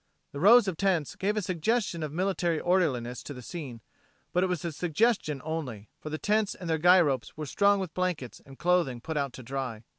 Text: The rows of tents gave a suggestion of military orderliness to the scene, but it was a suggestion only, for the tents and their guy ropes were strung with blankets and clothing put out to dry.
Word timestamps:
The 0.31 0.39
rows 0.39 0.67
of 0.67 0.77
tents 0.77 1.15
gave 1.15 1.37
a 1.37 1.43
suggestion 1.43 2.01
of 2.01 2.11
military 2.11 2.59
orderliness 2.59 3.21
to 3.21 3.35
the 3.35 3.43
scene, 3.43 3.81
but 4.33 4.43
it 4.43 4.47
was 4.47 4.65
a 4.65 4.71
suggestion 4.71 5.43
only, 5.45 5.89
for 5.99 6.09
the 6.09 6.17
tents 6.17 6.55
and 6.55 6.67
their 6.67 6.79
guy 6.79 6.99
ropes 6.99 7.37
were 7.37 7.45
strung 7.45 7.79
with 7.79 7.93
blankets 7.93 8.41
and 8.43 8.57
clothing 8.57 8.99
put 8.99 9.15
out 9.15 9.31
to 9.33 9.43
dry. 9.43 9.83